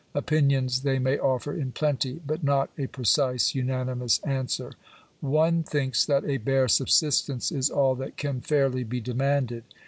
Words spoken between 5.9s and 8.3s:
that a bare subsistence is all that